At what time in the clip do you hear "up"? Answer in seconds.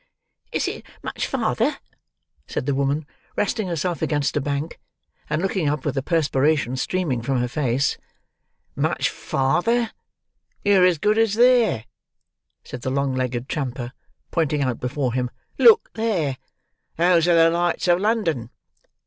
5.69-5.85